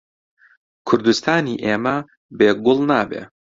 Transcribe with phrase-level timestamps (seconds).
[0.87, 1.97] کوردستانی ئێمە
[2.37, 3.21] بێ گوڵ نابێ